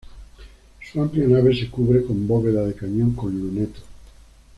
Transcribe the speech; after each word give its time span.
Su 0.81 0.99
amplia 0.99 1.27
nave 1.27 1.55
se 1.55 1.69
cubre 1.69 2.03
con 2.03 2.27
bóveda 2.27 2.65
de 2.65 2.73
cañón 2.73 3.13
con 3.13 3.39
lunetos. 3.39 3.83